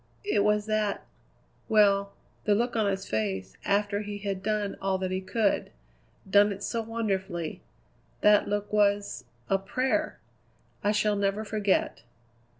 [0.23, 1.05] "It was that
[1.69, 2.13] well,
[2.45, 5.69] the look on his face after he had done all that he could
[6.27, 7.61] done it so wonderfully.
[8.21, 10.17] That look was a prayer!
[10.83, 12.01] I shall never forget."